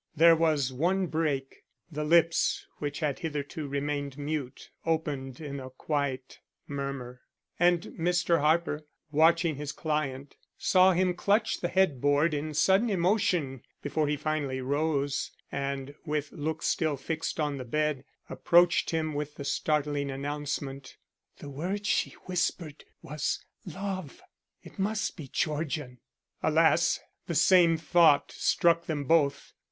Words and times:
There 0.15 0.35
was 0.35 0.73
one 0.73 1.05
break. 1.05 1.63
The 1.91 2.03
lips 2.03 2.65
which 2.79 3.01
had 3.01 3.19
hitherto 3.19 3.67
remained 3.67 4.17
mute 4.17 4.71
opened 4.83 5.39
in 5.39 5.59
a 5.59 5.69
quiet 5.69 6.39
murmur, 6.67 7.21
and 7.59 7.83
Mr. 7.83 8.39
Harper, 8.39 8.87
watching 9.11 9.57
his 9.57 9.71
client, 9.71 10.37
saw 10.57 10.93
him 10.93 11.13
clutch 11.13 11.59
the 11.61 11.67
headboard 11.67 12.33
in 12.33 12.55
sudden 12.55 12.89
emotion 12.89 13.61
before 13.83 14.07
he 14.07 14.17
finally 14.17 14.59
rose 14.59 15.29
and, 15.51 15.93
with 16.03 16.31
looks 16.31 16.65
still 16.65 16.97
fixed 16.97 17.39
on 17.39 17.57
the 17.57 17.63
bed, 17.63 18.03
approached 18.27 18.89
him 18.89 19.13
with 19.13 19.35
the 19.35 19.45
startling 19.45 20.09
announcement: 20.09 20.97
"The 21.37 21.49
word 21.51 21.85
she 21.85 22.15
whispered 22.25 22.85
was 23.03 23.45
'Love'! 23.67 24.19
It 24.63 24.79
must 24.79 25.15
be 25.15 25.27
Georgian." 25.27 25.99
Alas! 26.41 26.99
the 27.27 27.35
same 27.35 27.77
thought 27.77 28.31
struck 28.31 28.87
them 28.87 29.03
both. 29.03 29.53